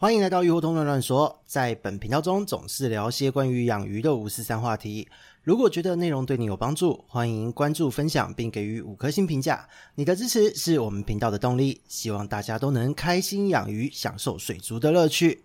[0.00, 5.08] 欢迎来到鱼活通乱乱说，在本频道中总是聊些关于养鱼的五四三话题。
[5.42, 9.68] 如果觉得内容对你有帮助，欢迎关注、分享并给予五颗星评价。
[9.96, 11.80] 你的支持是我们频道的动力。
[11.88, 15.42] 希望大家都能开心养鱼，享受水族的乐趣。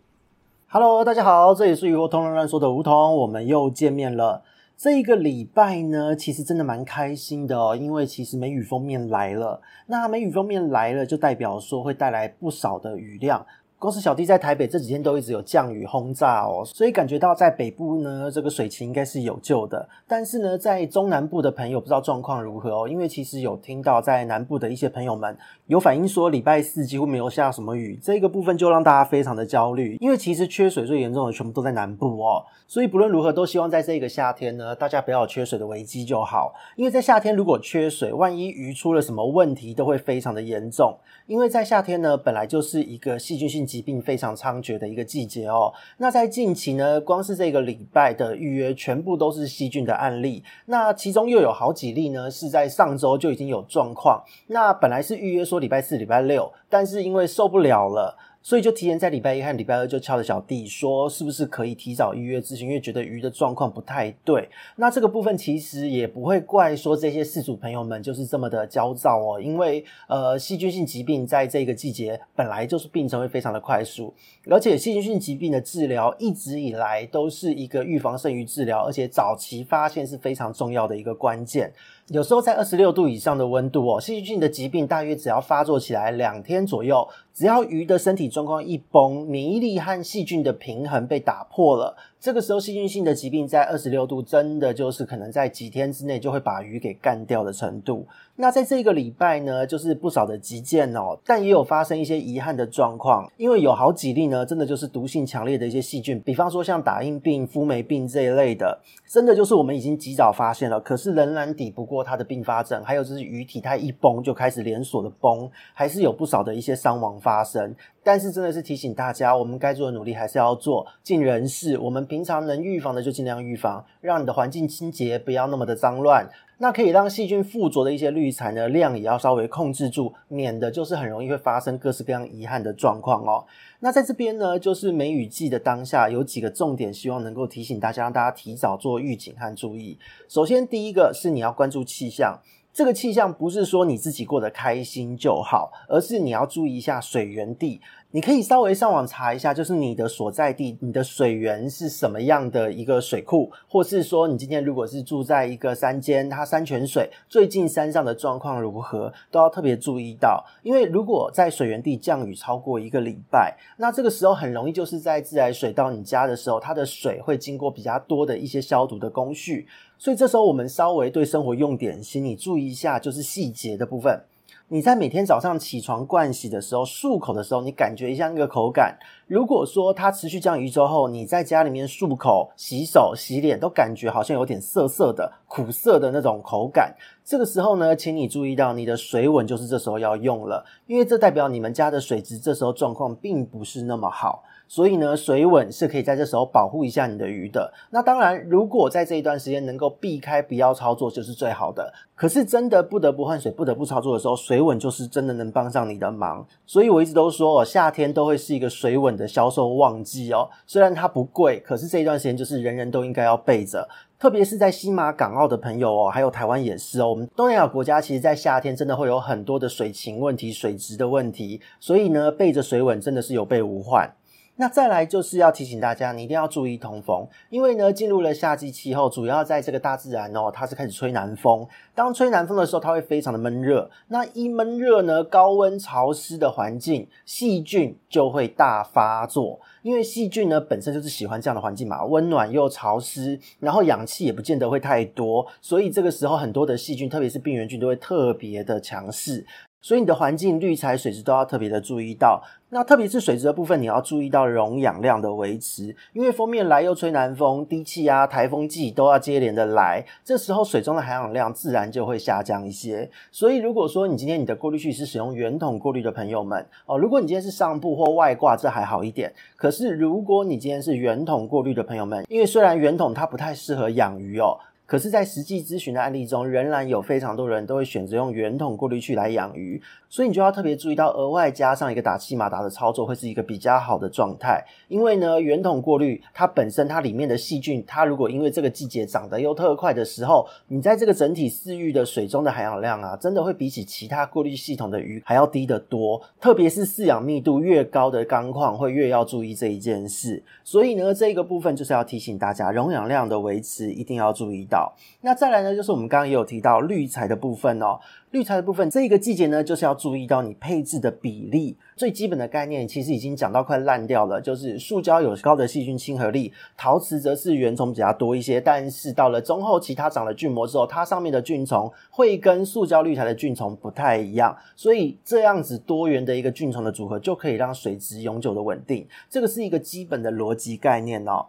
[0.68, 4.44] Hello，大家好，这里是鱼活通乱乱说的梧桐，我们又见面了。
[4.78, 9.62] 这一个礼拜呢，其实真的蛮开心的哦，因为其实梅雨锋面来了。
[9.88, 13.44] 那梅雨锋面来了，就代表说会带来不少的雨量。
[13.84, 19.90] 公司小弟在台北这几天都一直有降雨轰炸哦，所以感觉到在北部呢，这个水情应该是有救的。
[20.08, 25.38] 但是呢，在中南部的朋友不知道状况如何哦，因为其实有听到在南部的一些朋友们
[25.68, 29.98] 有反映说，礼拜四几乎没有下什么雨，这个部分就让大家非常的焦虑。
[30.00, 36.56] 因为其实缺水最严重的全部都在南部哦，所以不论如何都希望在这个夏天呢，大家不要有缺水的危机就好。
[36.78, 40.98] 因为在夏天如果缺水，万一鱼出了什么问题，都会非常的严重。
[41.28, 45.74] 因为在夏天呢，本来就是一个细菌性疾病非常猖獗的一个季节哦。
[45.98, 50.44] 那在近期呢，光是这个礼拜的预约，全部都是细菌的案例。
[50.68, 54.24] 那其中又有好几例呢，是在上周就已经有状况。
[54.46, 58.16] 那本来是预约说礼拜四、礼拜六，但是因为受不了了。
[58.44, 62.68] 所以就提前在礼拜一和礼拜二就敲了小弟说，是不是可以提早预约咨询？
[62.68, 64.50] 因为觉得鱼的状况不太对。
[64.76, 74.14] 那这个部分其实也不会怪说这些饲主朋友们就是这么的焦躁哦，因为呃细菌性疾病在这个季节本来就是病程会非常的快速，
[74.50, 81.72] 而且细菌性疾病的治疗一直以来都是一个预防胜于治疗，而且早期发现是非常重要的一个关键。
[82.10, 91.96] 有时候在二十六度以上的温度哦，细菌的疾病大约只要发作起来两天左右，只要鱼的身体状况一崩，免疫力和细菌的平衡被打破了。
[92.24, 98.08] 这个时候，细菌性的疾病在二十六度，真的就是可能在几天之内就会把鱼给干掉的程度。
[98.38, 112.82] 那在这个礼拜呢，就是不少的急件哦，但也有发生一些遗憾的状况，因为有好几例呢，真的就是毒性强烈的一些细菌，比方说像打印病、肤霉病这一类的，真的就是我们已经及早发现了，可是仍然抵不过它的并发症。
[112.86, 117.76] 还有就是鱼体态一崩就开始连锁的崩，还是有不少的一些伤亡发生。
[118.06, 121.78] 但是真的是提醒大家，我们该做的努力还是要做，尽人事。
[121.78, 126.30] 我们平常能预防的就尽量预防，让你的环境清洁，不要那么的脏乱。
[126.60, 133.44] 那可以让细菌附着的一些滤材呢，量也要稍微控制住，免得就是很容易会发生各式各样遗憾的状况哦。
[133.80, 139.98] 那在这边呢，就是梅雨季的当下，有几个重点，希望能够提醒大家，让大家提早做预警和注意。
[140.30, 142.40] 首先，第一个是你要关注气象。
[142.74, 147.80] 这个气象不是说你自己过得开心就好，而是你要注意一下水源地。
[148.10, 160.44] 你可以稍微上网查一下，就是你的所在地，你的水源是什么样的一个水库，或是说你今天如果是住在一个山间，它山泉水最近山上的状况如何，都要特别注意到。
[160.64, 169.68] 因为如果在水源地降雨超过一个礼拜，那这个时候很容易就是在自来水到你家的时候，它的水会经过比较多的一些消毒的工序。
[170.04, 174.22] 所以这时候我们稍微对生活用点心，你注意一下，就是细节的部分。
[174.68, 178.98] 你在每天早上起床盥洗的时候，漱口的时候，你感觉一下那个口感。
[179.28, 186.94] 如果说它持续降一周后，你在家里面漱口、洗手、洗脸，都感觉好像有点涩涩的、苦涩的那种口感。
[187.24, 194.44] 这个时候呢，请你注意到你的水稳就是这时候要用了，因为这代表你们家的水质这时候状况并不是那么好。
[194.68, 197.72] 所以呢，水稳是可以在这时候保护一下你的鱼的。
[197.92, 201.94] 那当然，如果在这一段时间能够避开不要操作，就是最好的。
[202.16, 206.46] 可是真的不得不换水、不得不操作的时候，水稳就是真的能帮上你的忙。
[206.66, 210.50] 所以我一直都说哦，夏天都会是一个水稳的销售旺季哦。
[210.66, 213.88] 虽然它不贵，可是这一段时间就是人人都应该要备着。
[214.20, 217.10] 特别是在西马港澳的朋友哦，还有台湾也是哦。
[217.10, 221.60] 我们东南亚国家其实，在夏天真的会有很多的水情问题、水质的问题。
[221.80, 224.10] 所以呢，备着水稳真的是有备无患。
[224.56, 231.68] 那再来就是要提醒大家，你一定要注意通风，因为呢，进入了夏季气候，主要在这个大自然哦，它是开始吹南风。
[231.96, 233.90] 当吹南风的时候，它会非常的闷热。
[234.10, 239.60] 那一闷热呢，高温潮湿的环境，细菌就会大发作。
[239.82, 249.46] 因为细菌呢本身就是喜欢这样的环境嘛，温暖又潮湿，然后氧气也不见得会太多，所以这个时候很多的细菌，特别是病原菌，都会特别的强势。
[249.84, 252.42] 所以你的环境、滤材、水质都要特别的注意到。
[252.70, 263.12] 那特别是水质的部分，你要注意到溶氧量的维持，因为锋面来又吹南风，低气压、台风季都要接连的来，这时候水中的含氧量自然就会下降一些。
[263.30, 269.32] 所以如果说你今天你的过滤器是使用圆筒过滤的朋友们哦，如果你今天是上部或外挂，这还好一点。
[269.58, 274.58] 可是如果你今天是圆筒过滤的朋友们，因为虽然圆筒它不太适合养鱼哦。
[274.94, 279.82] 可是，在实际咨询的案例中，仍然有非常多人都会选择用圆筒过滤器来养鱼，
[280.14, 284.64] 所以你就要特别注意到，额外加上一个打气马达的操作，会是一个比较好的状态。
[284.88, 296.22] 因为呢，圆筒过滤它本身它里面的细菌，它如果因为这个季节长得又特快的时候，你在这个整体饲育的水中的含氧量啊，真的会比起其他过滤系统的鱼还要低得多。
[296.40, 300.44] 特别是饲养密度越高的缸况，会越要注意这一件事。
[300.64, 304.94] 所以呢，这一个部分就是要提醒大家，容氧量的维持一定要注意到。
[305.22, 308.00] 那再来呢，就是我们刚刚也有提到滤材的部分哦。
[308.30, 311.78] 滤材的部分，这一个季节呢，就是要注意到你配置的比例。
[311.96, 318.60] 最基本的概念其实已经讲到快烂掉了，就是塑胶有高的细菌亲和力，陶瓷则是原虫比较多一些。
[318.60, 329.08] 但是到了中后期，它长了菌膜之后，它上面的菌虫会跟塑胶滤材的菌虫不太一样，所以这样子多元的一个菌虫的组合，就可以让水质永久的稳定。
[329.30, 331.46] 这个是一个基本的逻辑概念哦。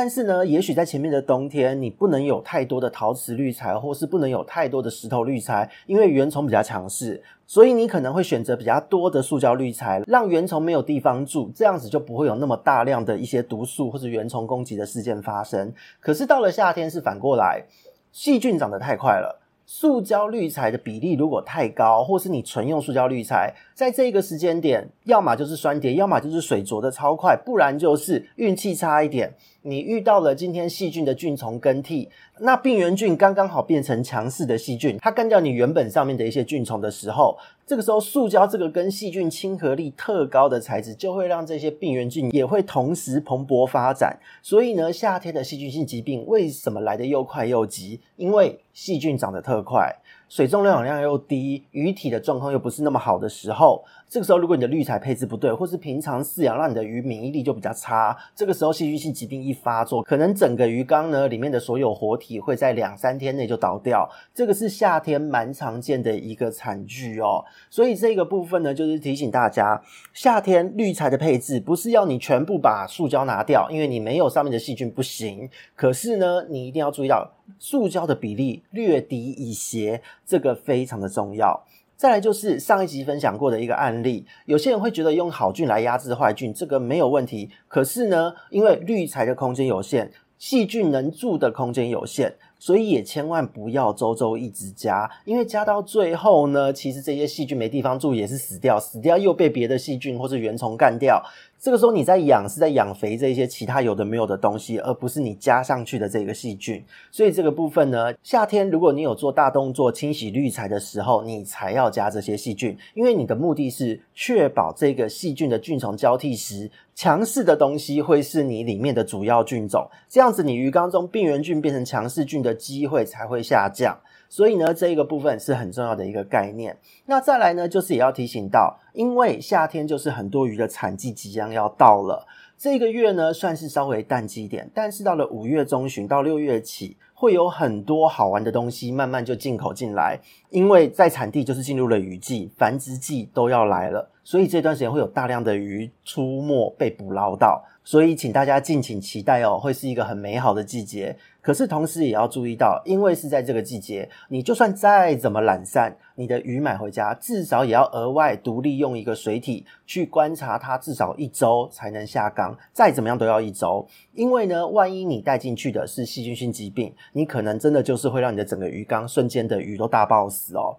[0.00, 15.74] 但是呢，也许在前面的冬天，你不能有太多的陶瓷滤材，或是不能有太多的石头滤材，因为原虫比较强势，所以你可能会选择比较多的塑胶滤材，让原虫没有地方住，这样子就不会有那么大量的一些毒素或者原虫攻击的事件发生。
[15.98, 17.64] 可是到了夏天是反过来，
[18.12, 19.40] 细菌长得太快了。
[19.66, 29.32] 塑胶滤材的比例如果太高，或是你纯用塑胶滤材，在这个时间点，要么就是酸跌，要么就是水浊的超快，不然就是运气差一点，
[29.62, 32.08] 你遇到了今天细菌的菌丛更替，
[32.40, 44.18] 那病原菌刚刚好变成强势的细菌，它干掉你原本上面的一些菌丛的时候，这个时候塑胶这个跟细菌亲和力特高的材质，就会让这些病原菌也会同时蓬勃发展。
[44.42, 48.00] 所以呢，夏天的细菌性疾病为什么来得又快又急？
[48.16, 49.94] 因为细菌长得特快。
[50.28, 67.42] 水中溶氧量又低，鱼体的状况又不是那么好的时候，这个时候如果你的滤材配置不对，或是平常饲养让你的鱼免疫力就比较差，这个时候细菌性疾病一发作，可能整个鱼缸呢里面的所有活体会在两三天内就倒掉，这个是夏天蛮常见的一个惨剧哦。
[67.70, 69.80] 所以这个部分呢，就是提醒大家，
[70.12, 80.02] 夏天滤材的配置不是要你全部把塑胶拿掉，因为你没有上面的细菌不行，可是呢，你一定要注意到塑胶的比例略低一些。
[80.26, 81.64] 这个非常的重要。
[81.96, 87.50] 再来就是上一集分享过的一个案例，有些人会觉得用好菌来压制坏菌，这个没有问题。
[87.66, 90.08] 可是呢，因为滤材的空间有限，
[90.38, 101.20] 细菌能住的空间有限，所以也千万不要周周一直加，因为加到最后呢，其实这些细菌没地方住，也是死掉，死掉又被别的细菌或是原虫干掉。
[101.60, 106.84] 这个时候你在养是在养肥这些其他有的没有的东西，而不是你加上去的这个细菌。
[107.10, 123.98] 所以这个部分呢，夏天如果你有做大动作清洗滤材的时候，你才要加这些细菌，因为你的目的是确保这个细菌的菌丛交替时，强势的东西会是你里面的主要菌种，这样子你鱼缸中病原菌变成强势菌的机会才会下降。
[124.28, 126.76] 所以呢，这一个部分是很重要的一个概念。
[127.06, 132.26] 那再来呢，就是也要提醒到，因为夏天就是很多鱼的产季即将要到了，
[132.58, 140.20] 这个月呢算是稍微淡季一点，但是到了五月中旬到六月起，会有很多好玩的东西慢慢就进口进来，
[140.50, 147.64] 因为在产地就是进入了雨季，繁殖季都要来了，所以这段时间会有大量的鱼出没被捕捞到。
[147.82, 151.16] 所以，请大家敬请期待哦，会是一个很美好的季节。
[151.40, 162.54] 可是，同时也要注意到，因为是在这个季节，你就算再怎么懒散，你的鱼买回家，至少也要额外独立用一个水体去观察它，至少一周才能下缸。
[162.74, 170.76] 再怎么样都要一周，因为呢，万一你带进去的是细菌性疾病，你可能真的就是会让你的整个鱼缸瞬间的鱼都大爆死哦。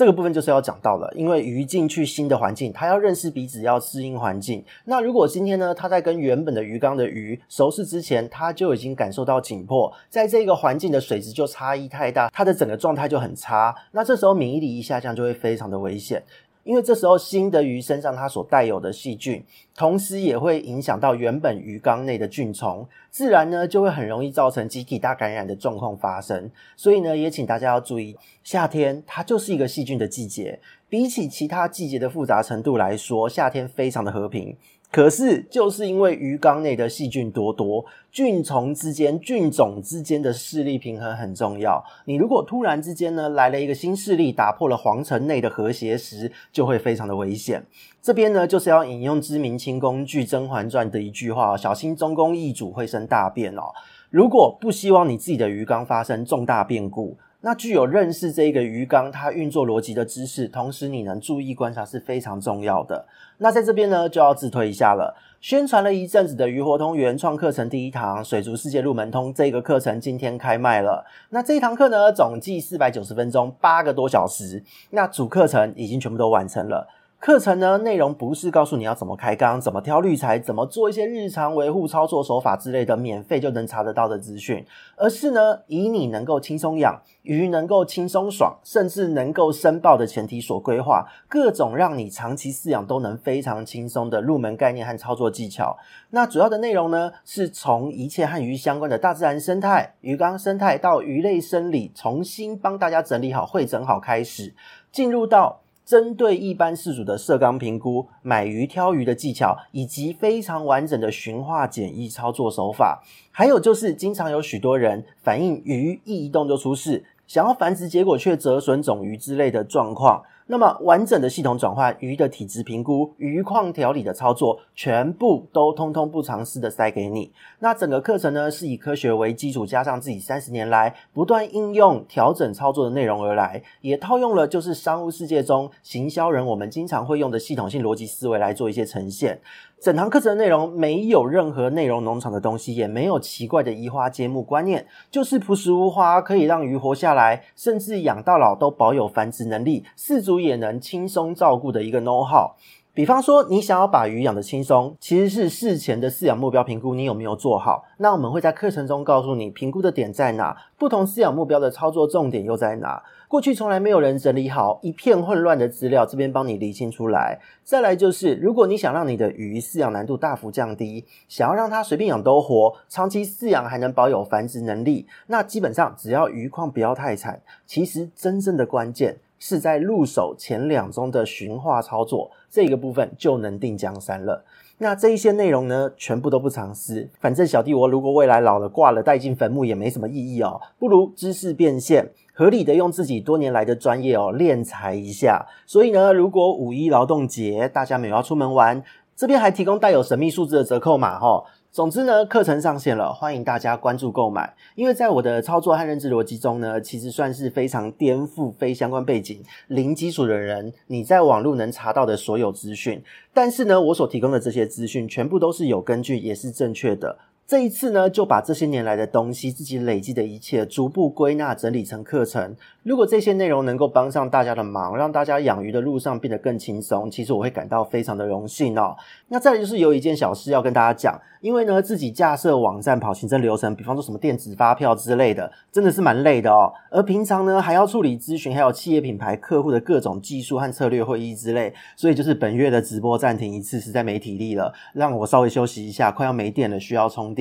[0.00, 4.64] 这个部分就是要讲到了，因为鱼进去新的环境，它要认识彼此，要适应环境。
[4.86, 13.76] 那如果今天呢，它在跟原本的鱼缸的鱼熟识之前，它就已经感受到紧迫，在这个环境的水质就差异太大，它的整个状态就很差。
[13.92, 16.22] 那这时候免疫力一下降，就会非常的危险。
[16.70, 19.42] 因为这时候新的鱼身上它所带有的细菌，
[19.74, 26.48] 同时也会影响到原本鱼缸内的菌虫，自然呢就会很容易造成集体大感染的状况发生。
[26.76, 34.56] 所以呢，也请大家要注意，夏天它就是一个细菌的季节，比起其他季节的复杂程度来说，夏天非常的和平。
[34.92, 41.84] 可是，就是因为鱼缸内的细菌多多，菌虫之间、菌种之间的势力平衡很重要。
[42.06, 47.64] 你如果突然之间呢来了一个新势力，打破了皇城内的和谐时，就会非常的危险。
[48.02, 53.62] 这边呢就是要引用知名清宫剧《甄嬛传》的一句话：“小心中宫易主会生大变哦。”
[54.10, 63.06] 如果不希望你自己的鱼缸发生重大变故，那具有认识这个鱼缸它运作逻辑的知识，同时你能注意观察是非常重要的。
[63.38, 65.16] 那在这边呢，就要自推一下了。
[65.40, 71.06] 宣传了一阵子的鱼活通原创课程第一堂《水族世界入门通》这个课程今天开卖了。
[71.30, 74.62] 那这一堂课呢，总计四百九十分钟，八个多小时。
[74.90, 76.86] 那主课程已经全部都完成了。
[77.20, 84.64] 课程呢，内容不是告诉你要怎么开缸、怎么挑滤材、怎么做一些日常维护操作手法之类的免费就能查得到的资讯，
[84.96, 95.76] 而是呢，以你能够轻松养鱼、能够轻松爽，甚至能够申报的前提所规划各种让你长期饲养都能非常轻松的入门概念和操作技巧。
[96.08, 104.54] 那主要的内容呢，是从一切和鱼相关的大自然生态、鱼缸生态到鱼类生理，重新帮大家整理好、汇整好开始，
[104.90, 105.60] 进入到。
[105.90, 120.22] 针对一般饲主的色缸评估、买鱼挑鱼的技巧，以及非常完整的驯化简易操作手法，还有就是经常有许多人反映鱼一移动就出事，想要繁殖结果却折损种鱼之类的状况。
[120.50, 127.30] 那么完整的系统转换、鱼的体质评估、鱼况调理的操作，全部都通通不尝试的塞给你。
[127.60, 139.40] 那整个课程呢，是以科学为基础，加上自己三十年来不断应用、调整操作的内容而来，也套用了就是商务世界中行销人我们经常会用的系统性逻辑思维来做一些呈现。
[139.80, 152.50] 整堂课程的内容没有任何内容农场的东西，也没有奇怪的移花接木观念，就是朴实无华，可以让鱼活下来，甚至养到老都保有繁殖能力，饲主也能轻松照顾的一个 know-how。
[152.92, 157.84] 比方说，你想要把鱼养得轻松，其实是事前的饲养目标评估，你有没有做好？
[157.98, 163.00] 那我们会在课程中告诉你评估的点在哪，不同饲养目标的操作重点又在哪。
[163.28, 167.38] 过去从来没有人整理好一片混乱的资料，这边帮你理清出来。
[167.62, 184.44] 再来就是，如果你想让你的鱼饲养难度大幅降低，想要让它随便养都活，长期饲养还能保有繁殖能力，那基本上只要鱼况不要太惨，其实真正的关键是在入手前两周的循化操作，这个部分就能定江山了。
[184.78, 192.10] 那这一些内容呢，全部都不藏私，反正小弟我如果未来老了挂了带进坟墓也没什么意义哦，不如知识变现。
[192.32, 195.46] 合理的用自己多年来的专业哦，敛财一下。
[195.66, 198.82] 所以呢，如果五一劳动节大家没有要出门玩，
[199.14, 201.44] 这边还提供带有神秘数字的折扣码哈。
[201.72, 204.56] 总之呢，课程上线了，欢迎大家关注购买。
[204.74, 213.00] 因为在我的操作和认知逻辑中呢，其实算是非常颠覆非相关背景、零基础的人，你在网络能查到的所有资讯。
[213.32, 217.16] 但是呢，我所提供的这些资讯全部都是有根据，也是正确的。
[217.50, 222.54] 这一次呢，就把这些年来的东西，自己累积的一切，逐步归纳整理成课程。
[222.84, 228.96] 如果这些内容能够帮上大家的忙，让大家养鱼的路上变得更轻松，其实我会感到非常的荣幸哦。
[229.26, 236.72] 那再来就是有一件小事要跟大家讲，因为呢，自己架设网站、跑行政流程，比方说什么电子发票之类的，真的是蛮累的哦。
[236.92, 247.39] 而平常呢，还要处理咨询，还有企业品牌客户的各种技术和策略会议之类，所以就是本月的直播暂停一次，实在没体力了，让我稍微休息一下，快要没电了，需要充电。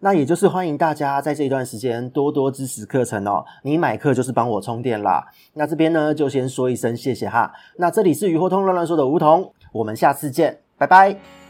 [0.00, 3.44] 那也就是欢迎大家在这一段时间多多支持课程哦。
[3.62, 5.26] 你买课就是帮我充电啦。
[5.54, 7.52] 那这边呢，就先说一声谢谢哈。
[7.76, 11.47] 那这里是鱼货通乱乱说的梧桐，我们下次见，拜拜。